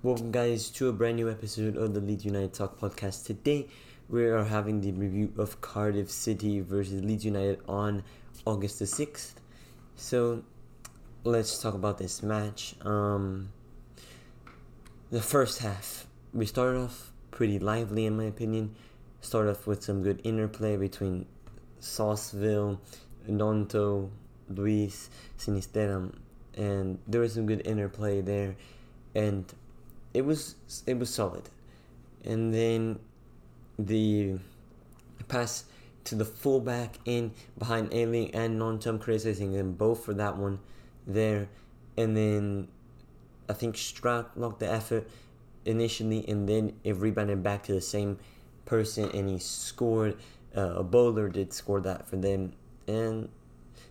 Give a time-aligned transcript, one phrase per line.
[0.00, 3.26] Welcome, guys, to a brand new episode of the Leeds United Talk podcast.
[3.26, 3.66] Today,
[4.08, 8.04] we are having the review of Cardiff City versus Leeds United on
[8.44, 9.32] August the 6th.
[9.96, 10.44] So,
[11.24, 12.76] let's talk about this match.
[12.82, 13.48] Um,
[15.10, 18.76] the first half, we started off pretty lively, in my opinion.
[19.20, 21.26] Started off with some good interplay between
[21.80, 22.80] Summerville,
[23.28, 24.10] Gnonto,
[24.48, 26.14] Luis, Sinisterra,
[26.56, 28.54] and there was some good interplay there.
[29.16, 29.52] And
[30.14, 30.54] it was
[30.86, 31.48] it was solid.
[32.24, 32.98] And then
[33.78, 34.38] the
[35.28, 35.64] pass
[36.04, 40.58] to the fullback in behind Ayling and Gnonto criticizing them both for that one
[41.06, 41.48] there.
[41.96, 42.68] And then
[43.48, 45.08] I think Struijk locked the effort
[45.64, 48.18] initially and then it rebounded back to the same
[48.64, 50.16] person and he scored.
[50.56, 52.52] Uh, a bowler did score that for them.
[52.86, 53.28] And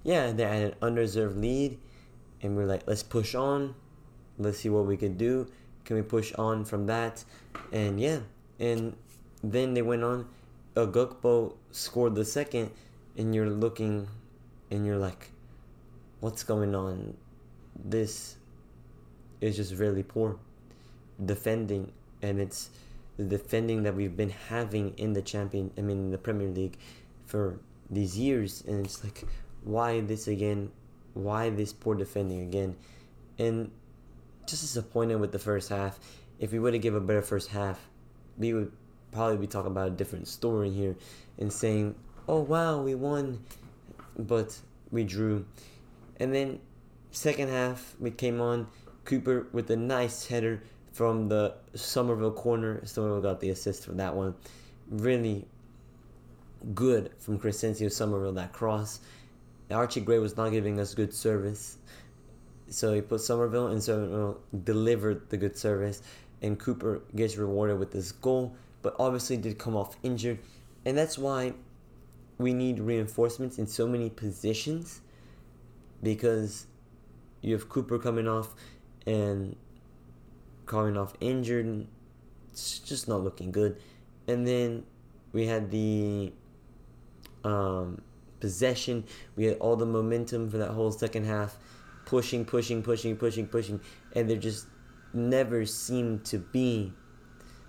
[0.04, 1.77] yeah, they had an unreserved lead
[2.41, 3.76] and we we're like, let's push on.
[4.40, 5.48] Let's see what we could do
[5.88, 7.23] can we push on from that?
[7.72, 8.20] And yeah,
[8.59, 8.96] and
[9.41, 10.27] then they went on.
[10.76, 12.71] Ugbo scored the second,
[13.18, 14.08] and you're looking,
[14.70, 15.32] and you're like,
[16.20, 17.15] what's going on?
[17.84, 18.35] This
[19.40, 20.38] is just really poor
[21.26, 22.70] defending, and it's
[23.15, 25.71] the defending that we've been having in the champion.
[25.77, 26.77] I mean, in the Premier League
[27.26, 29.24] for these years, and it's like,
[29.63, 30.70] why this again?
[31.13, 32.76] Why this poor defending again?
[33.40, 33.71] And
[34.48, 35.99] just disappointed with the first half.
[36.40, 37.87] If we would have given a better first half,
[38.37, 38.71] we would
[39.12, 40.95] probably be talking about a different story here
[41.37, 41.95] and saying,
[42.27, 43.43] "Oh wow, we won,"
[44.18, 44.57] but
[44.91, 45.45] we drew.
[46.20, 46.59] And then
[47.12, 48.68] second half, we came on
[49.05, 52.81] Cooper with a nice header from the Summerville corner.
[52.85, 54.35] Summerville got the assist for that one.
[54.90, 55.45] Really
[56.73, 58.99] good from Crysencio Summerville, that cross.
[59.70, 61.77] Archie Gray was not giving us good service.
[62.70, 66.01] So he put Summerville, and Summerville delivered the good service,
[66.41, 70.40] and Cooper gets rewarded with this goal, but obviously did come off injured,
[70.85, 71.53] and that's why
[72.38, 75.02] we need reinforcements in so many positions,
[76.03, 76.68] because
[77.42, 78.53] you have Cooper coming off
[79.06, 79.56] and
[80.66, 81.88] coming off injured.
[82.52, 83.80] It's just not looking good,
[84.28, 84.84] and then
[85.31, 86.34] we had the
[87.44, 88.02] um,
[88.40, 89.06] possession.
[89.36, 91.58] We had all the momentum for that whole second half
[92.07, 93.81] pushing, pushing, pushing, pushing, pushing,
[94.16, 94.68] and there just
[95.13, 96.94] never seemed to be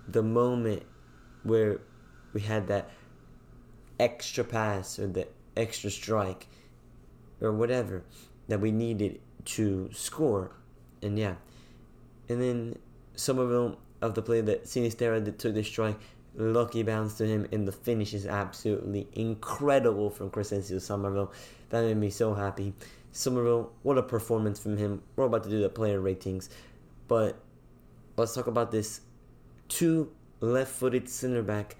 [0.07, 0.81] the moment
[1.43, 1.81] where
[2.31, 2.89] we had that
[3.99, 5.27] extra pass or the
[5.57, 6.47] extra strike
[7.41, 8.01] or whatever
[8.47, 10.51] that we needed to score.
[11.01, 11.35] And yeah.
[12.29, 12.77] And then
[13.15, 15.99] Summerville of them of the play that Sinisterra that took the strike,
[16.37, 21.33] lucky bounce to him, and the finish is absolutely incredible from Crysencio Summerville.
[21.71, 22.73] That made me so happy.
[23.11, 25.01] Summerville, what a performance from him.
[25.15, 26.49] We're about to do the player ratings,
[27.07, 27.39] but
[28.17, 29.01] let's talk about this
[29.67, 30.11] two
[30.41, 31.75] left-footed center back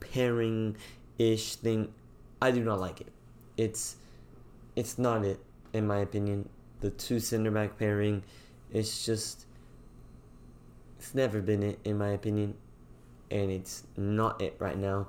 [0.00, 0.76] pairing
[1.18, 1.92] ish thing.
[2.40, 3.12] I do not like it.
[3.56, 3.96] It's
[4.74, 5.40] it's not it
[5.72, 6.48] in my opinion.
[6.80, 8.22] The two center back pairing,
[8.70, 9.46] it's just
[10.98, 12.54] it's never been it in my opinion,
[13.30, 15.08] and it's not it right now.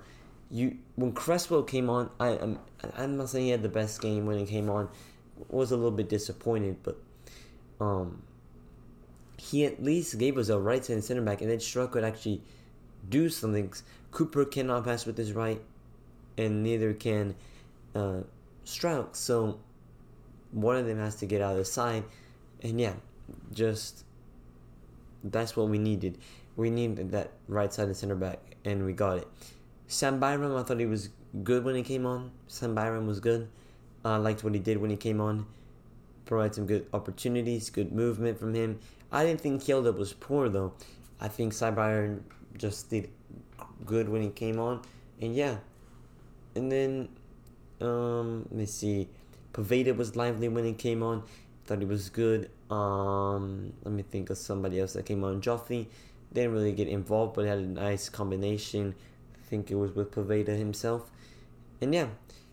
[0.50, 2.60] You when Cresswell came on, I am
[2.96, 4.90] I'm not saying he had the best game when he came on
[5.50, 6.98] was a little bit disappointed, but
[7.80, 8.24] um,
[9.38, 12.42] he at least gave us a right side center back, and then Struijk could actually
[13.10, 13.72] do something.
[14.12, 15.62] Cooper cannot pass with his right,
[16.38, 17.36] and neither can
[17.96, 18.22] uh.
[19.14, 19.60] So
[20.52, 22.04] one of them has to get out of the side,
[22.62, 22.94] and yeah,
[23.54, 24.04] just
[25.24, 26.18] that's what we needed.
[26.56, 29.28] We needed that right side center back, and we got it.
[29.88, 31.10] Sam Byram, I thought he was
[31.44, 32.32] good when he came on.
[32.48, 33.48] Sam Byram was good.
[34.06, 35.46] I uh, liked what he did when he came on.
[36.26, 38.80] Provided some good opportunities, good movement from him.
[39.12, 40.74] I didn't think Hjelde was poor though.
[41.20, 42.24] I think Byram
[42.58, 43.10] just did
[43.86, 44.82] good when he came on,
[45.22, 45.58] and yeah.
[46.56, 47.10] And then,
[47.82, 49.10] um, let me see.
[49.54, 51.24] Poveda was lively when he came on.
[51.66, 52.50] Thought he was good.
[52.70, 55.42] Um, let me think of somebody else that came on.
[55.42, 55.88] Joffrey
[56.34, 58.94] didn't really get involved, but had a nice combination.
[59.36, 61.10] I think it was with Poveda himself.
[61.82, 62.08] And yeah,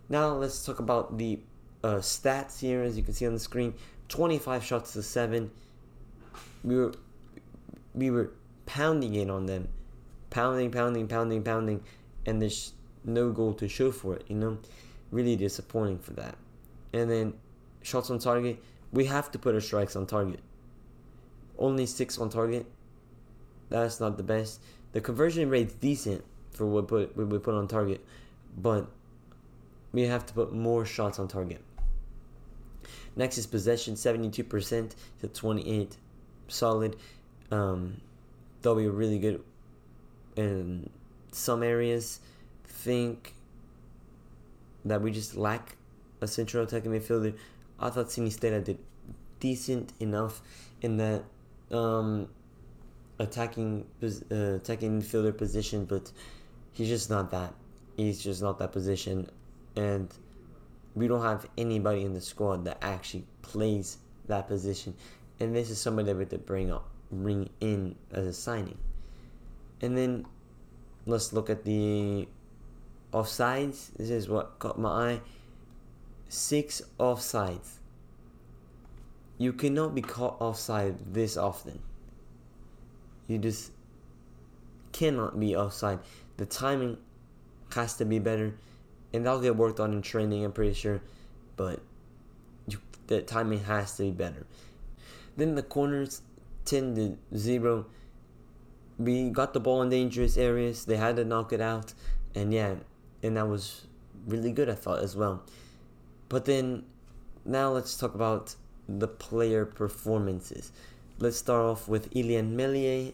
[0.09, 1.41] now let's talk about the
[1.83, 2.83] uh, stats here.
[2.83, 3.75] As you can see on the screen,
[4.09, 5.51] 25 shots to seven.
[6.63, 6.95] We were
[7.95, 8.33] we were
[8.67, 9.69] pounding in on them,
[10.31, 11.83] pounding, pounding, pounding, pounding,
[12.27, 12.73] and there's
[13.05, 14.25] no goal to show for it.
[14.29, 14.59] You know,
[15.11, 16.37] really disappointing for that.
[16.93, 17.35] And then
[17.83, 18.63] shots on target,
[18.93, 20.41] we have to put our strikes on target.
[21.59, 22.67] Only six on target.
[23.69, 24.61] That's not the best.
[24.93, 28.05] The conversion rate's decent for what put we put on target,
[28.57, 28.89] but
[29.95, 31.63] we have to put more shots on target.
[33.17, 35.97] Next is possession, 72% to 28.
[36.49, 36.97] Solid.
[37.53, 38.01] Um,
[38.65, 39.41] we were really good
[40.37, 40.91] in
[41.31, 42.19] some areas.
[42.65, 43.35] Think
[44.85, 45.77] that we just lack
[46.21, 47.37] a central attacking midfielder.
[47.79, 48.79] I thought Sinisterra did
[49.39, 50.43] decent enough
[50.83, 51.23] in that
[51.71, 52.29] um,
[53.19, 56.11] attacking uh, attacking midfielder position, but
[56.73, 57.55] he's just not that.
[57.97, 59.29] He's just not that position,
[59.77, 60.13] and
[60.95, 64.95] we don't have anybody in the squad that actually plays that position.
[65.41, 68.79] And this is somebody that we have to bring up, bring in as a signing.
[69.81, 70.27] And then
[71.07, 72.29] let's look at the
[73.13, 73.93] offsides.
[73.97, 75.21] This is what caught my eye.
[76.29, 77.79] Six offsides.
[79.37, 81.81] You cannot be caught offside this often.
[83.27, 83.73] You just
[84.93, 85.99] cannot be offside.
[86.37, 86.99] The timing
[87.75, 88.55] has to be better,
[89.15, 90.45] and that'll get worked on in training.
[90.45, 91.01] I'm pretty sure,
[91.57, 91.81] but
[92.67, 94.45] you, the timing has to be better.
[95.37, 96.21] Then the corners,
[96.65, 97.87] ten to zero.
[98.99, 100.85] We got the ball in dangerous areas.
[100.85, 101.95] They had to knock it out,
[102.35, 102.75] and yeah,
[103.23, 103.87] and that was
[104.27, 104.69] really good.
[104.69, 105.45] I thought as well.
[106.29, 106.85] But then,
[107.45, 108.57] now let's talk about
[108.89, 110.73] the player performances.
[111.19, 113.13] Let's start off with Illan Meslier.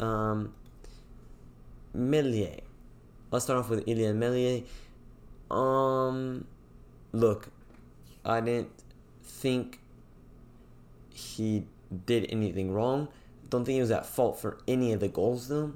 [0.00, 0.54] Um,
[1.94, 2.60] Meslier.
[3.30, 4.62] Let's start off with Illan Meslier.
[5.50, 6.46] Um,
[7.12, 7.48] look,
[8.24, 8.70] I didn't
[9.22, 9.80] think
[11.10, 11.66] he
[12.06, 13.08] did anything wrong.
[13.48, 15.72] Don't think he was at fault for any of the goals, though.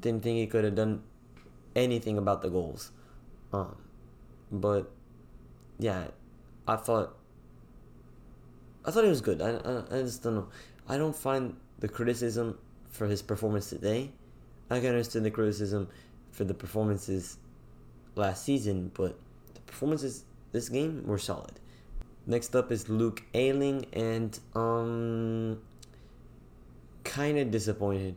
[0.00, 1.02] Didn't think he could have done
[1.76, 2.90] anything about the goals.
[3.52, 3.76] Um,
[4.50, 4.90] but
[5.78, 6.08] yeah,
[6.66, 7.16] I thought
[8.84, 9.42] I thought he was good.
[9.42, 10.48] I, I, I just don't know.
[10.88, 12.58] I don't find the criticism
[12.88, 14.10] for his performance today.
[14.70, 15.88] I can understand the criticism
[16.32, 17.38] for the performances
[18.14, 19.18] last season, but
[19.54, 21.52] the performances this game were solid.
[22.26, 25.60] Next up is Luke Ayling, and um,
[27.04, 28.16] kind of disappointed.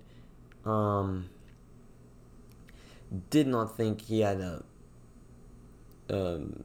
[0.66, 1.30] Um,
[3.30, 4.64] did not think he had a
[6.10, 6.64] um,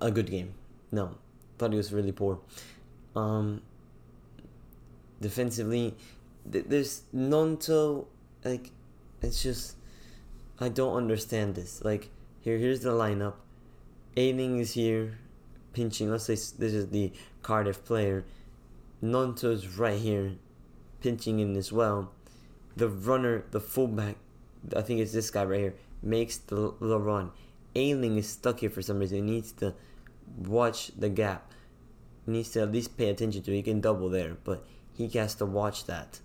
[0.00, 0.54] a good game.
[0.90, 1.16] No,
[1.58, 2.38] thought he was really poor.
[3.14, 3.62] Um,
[5.20, 5.94] defensively,
[6.50, 8.06] th- there's Gnonto,
[8.44, 8.70] like,
[9.22, 9.76] it's just,
[10.60, 11.84] I don't understand this.
[11.84, 12.10] Like,
[12.40, 13.34] here, here's the lineup.
[14.16, 15.18] Ayling is here,
[15.72, 16.10] pinching.
[16.10, 17.12] Let's say this is the
[17.42, 18.24] Cardiff player.
[19.02, 20.32] Gnonto's right here,
[21.00, 22.10] pinching in as well.
[22.76, 24.16] The runner, the fullback,
[24.76, 27.30] I think it's this guy right here, makes the, the run.
[27.76, 29.18] Ayling is stuck here for some reason.
[29.18, 29.74] He needs to
[30.36, 31.52] watch the gap.
[32.26, 33.56] He needs to at least pay attention to it.
[33.56, 36.20] He can double there, but he has to watch that.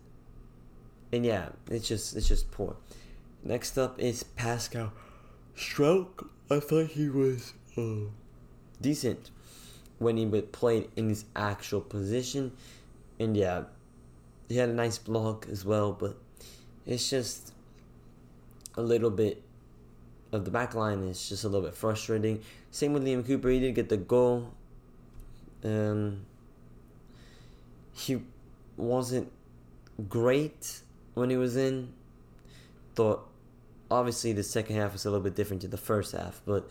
[1.12, 2.76] And yeah, it's just it's just poor.
[3.46, 4.94] Next up is Pascal
[5.56, 6.28] Struijk.
[6.50, 8.10] I thought he was uh,
[8.80, 9.32] decent
[10.00, 12.54] when he played in his actual position.
[13.20, 13.64] And yeah,
[14.48, 16.16] he had a nice block as well, but
[16.86, 17.54] it's just
[18.76, 19.42] a little bit
[20.32, 22.42] of the back line is just a little bit frustrating.
[22.72, 24.54] Same with Liam Cooper, he did get the goal.
[25.64, 26.26] Um,
[27.94, 28.22] he
[28.78, 29.32] wasn't
[30.10, 30.82] great
[31.14, 31.94] when he was in.
[32.96, 33.28] Thought
[33.90, 36.70] obviously the second half was a little bit different to the first half, but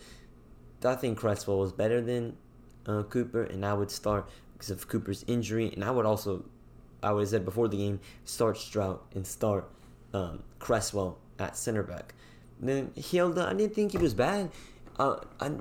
[0.83, 2.37] I think Cresswell was better than
[2.85, 6.45] uh, Cooper, and I would start because of Cooper's injury, and I would also,
[7.01, 9.69] I would have said before the game, start Struijk and start
[10.13, 12.13] um, Cresswell at center back.
[12.59, 14.51] then Hjelde, I didn't think he was bad.
[14.99, 15.51] Uh, I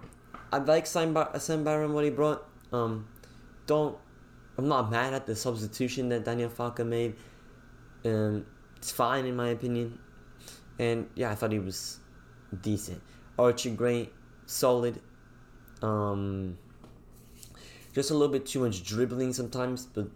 [0.52, 2.47] I like Sam, Bar- Sam Barron what he brought.
[2.73, 3.09] Um,
[3.66, 3.97] don't
[4.59, 7.14] I'm not mad at the substitution that Daniel Farke made.
[8.04, 9.99] Um, it's fine in my opinion,
[10.82, 12.00] and yeah, I thought he was
[12.60, 13.00] decent.
[13.38, 14.10] Archie Gray,
[14.46, 15.00] solid.
[15.80, 16.58] Um,
[17.94, 20.08] just a little bit too much dribbling sometimes, but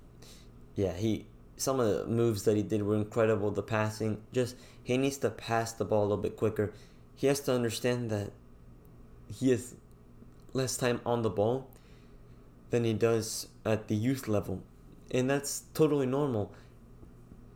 [0.75, 3.51] yeah, he some of the moves that he did were incredible.
[3.51, 6.73] The passing, just he needs to pass the ball a little bit quicker.
[7.15, 8.33] He has to understand that
[9.33, 9.75] he has
[10.53, 11.69] less time on the ball
[12.71, 14.63] than he does at the youth level,
[15.13, 16.53] and that's totally normal.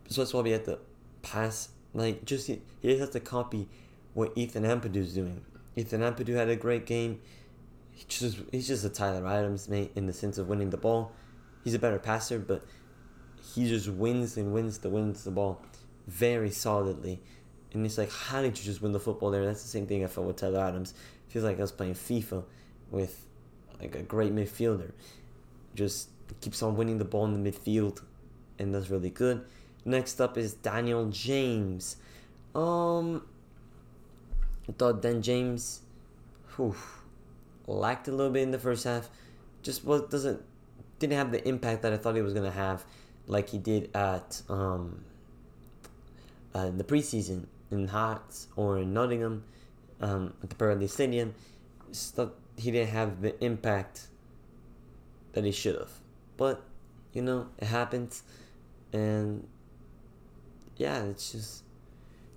[0.08, 0.78] So that's why we have to
[1.22, 1.70] pass.
[1.94, 3.68] Like just he, he has to copy
[4.14, 5.44] what Ethan is doing.
[5.76, 7.20] Ethan Ampadu had a great game.
[7.92, 11.12] He just he's just a Tyler Adams mate in the sense of winning the ball.
[11.64, 12.64] He's a better passer, but
[13.54, 15.62] he just wins and wins the wins the ball
[16.06, 17.20] very solidly.
[17.72, 19.44] And it's like, how did you just win the football there?
[19.44, 20.94] That's the same thing I felt with Tyler Adams.
[21.28, 22.44] feels like I was playing FIFA
[22.90, 23.24] with
[23.80, 24.92] like a great midfielder.
[25.74, 26.08] Just
[26.40, 28.02] keeps on winning the ball in the midfield,
[28.58, 29.44] and that's really good.
[29.84, 31.96] Next up is Daniel James.
[32.54, 33.22] Um,
[34.68, 35.80] I thought Dan James,
[36.56, 36.76] whew,
[37.66, 39.08] lacked a little bit in the first half.
[39.62, 40.42] Just was doesn't
[40.98, 42.84] didn't have the impact that I thought he was gonna have,
[43.26, 45.04] like he did at um
[46.54, 49.44] uh, in the preseason in Hearts or in Nottingham
[50.00, 51.34] um, at the Burnley Stadium,
[51.92, 54.08] stuff he didn't have the impact
[55.32, 55.92] that he should have.
[56.36, 56.62] But
[57.12, 58.22] you know, it happens,
[58.92, 59.46] and
[60.80, 61.62] yeah, it's just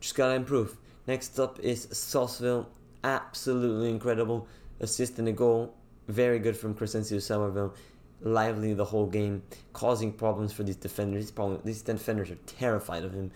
[0.01, 0.75] just gotta improve.
[1.07, 2.67] Next up is Summerville,
[3.05, 4.47] absolutely incredible
[4.81, 5.73] assist and a goal,
[6.09, 7.73] very good from Crysencio Summerville.
[8.19, 11.31] Lively the whole game, causing problems for these defenders.
[11.31, 13.31] These, these defenders are terrified of him.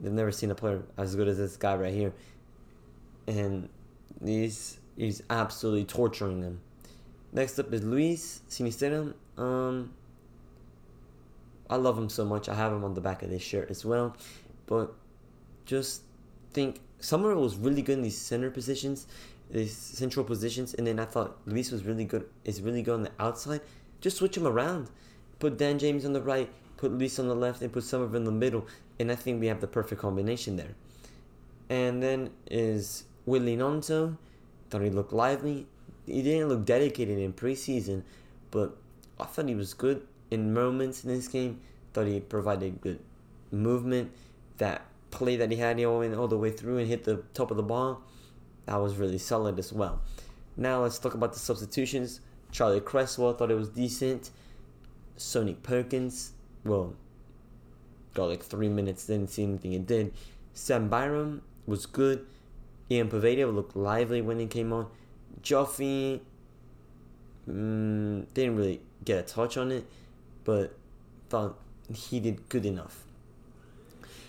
[0.00, 2.12] They've never seen a player as good as this guy right here,
[3.28, 3.68] and
[4.24, 6.60] he's he's absolutely torturing them.
[7.32, 9.14] Next up is Luis Sinisterra.
[9.38, 9.92] Um,
[11.72, 12.50] I love him so much.
[12.50, 14.14] I have him on the back of this shirt as well.
[14.66, 14.92] But
[15.64, 16.02] just
[16.52, 19.06] think Summer was really good in these center positions,
[19.50, 23.02] these central positions, and then I thought Luis was really good is really good on
[23.04, 23.62] the outside.
[24.02, 24.90] Just switch him around.
[25.38, 28.24] Put Dan James on the right, put Luis on the left, and put Summer in
[28.24, 28.66] the middle.
[29.00, 30.74] And I think we have the perfect combination there.
[31.70, 34.18] And then is Willy Gnonto.
[34.68, 35.66] Thought he looked lively.
[36.04, 38.02] He didn't look dedicated in preseason,
[38.50, 38.76] but
[39.18, 41.60] I thought he was good in moments in this game.
[41.92, 43.00] Thought he provided good
[43.50, 44.10] movement.
[44.58, 47.50] That play that he had, he went all the way through and hit the top
[47.50, 48.02] of the ball.
[48.66, 50.00] That was really solid as well.
[50.56, 52.20] Now let's talk about the substitutions.
[52.50, 54.30] Charlie Cresswell thought it was decent.
[55.16, 56.32] Sonny Perkins,
[56.64, 56.94] well,
[58.14, 60.12] got like three minutes, didn't see anything it did.
[60.54, 62.26] Sam Byram was good.
[62.90, 64.88] Ian Poveda looked lively when he came on.
[65.42, 66.20] Joffy
[67.48, 69.86] mm, didn't really get a touch on it,
[70.44, 70.74] but
[71.28, 71.56] thought
[71.92, 73.04] he did good enough.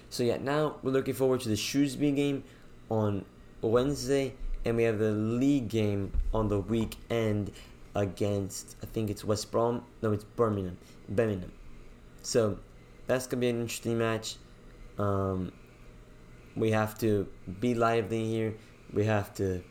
[0.09, 2.43] So yeah, now we're looking forward to the Shrewsbury game
[2.89, 3.25] on
[3.61, 7.51] Wednesday, and we have the league game on the weekend
[7.95, 9.83] against I think it's West Brom.
[10.01, 10.77] No, it's Birmingham.
[11.09, 11.51] Birmingham.
[12.21, 12.59] So
[13.07, 14.35] that's gonna be an interesting match.
[14.97, 15.51] Um,
[16.55, 17.27] we have to
[17.59, 18.53] be lively here.
[18.93, 19.63] We have to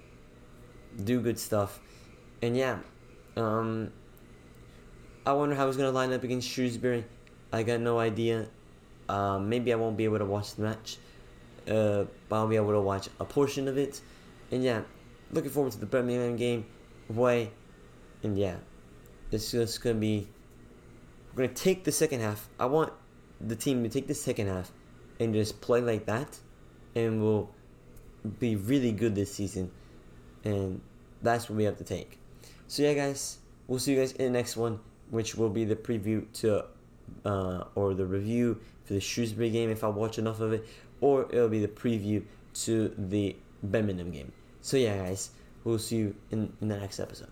[1.04, 1.80] do good stuff,
[2.42, 2.78] and yeah,
[3.36, 3.92] um,
[5.24, 7.04] I wonder how he's gonna line up against Shrewsbury.
[7.52, 8.48] I got no idea.
[9.08, 10.96] Uh, maybe I won't be able to watch the match,
[11.68, 14.00] uh, but I'll be able to watch a portion of it.
[14.50, 14.82] And yeah,
[15.30, 16.66] looking forward to the Birmingham game
[17.08, 17.50] away.
[18.22, 18.56] And yeah,
[19.30, 20.26] it's just gonna be.
[21.34, 22.48] We're gonna take the second half.
[22.58, 22.92] I want
[23.40, 24.72] the team to take the second half
[25.20, 26.38] and just play like that,
[26.96, 27.48] and we'll
[28.40, 29.70] be really good this season.
[30.44, 30.80] And
[31.22, 32.18] that's what we have to take.
[32.66, 33.38] So yeah, guys,
[33.68, 34.80] we'll see you guys in the next one,
[35.12, 36.64] which will be the preview to
[37.26, 40.66] uh, or the review for the Shrewsbury game if I watch enough of it,
[41.02, 42.24] or it'll be the preview
[42.64, 44.32] to the Birmingham game.
[44.62, 45.30] So yeah, guys,
[45.64, 47.28] we'll see you in, in the next episode.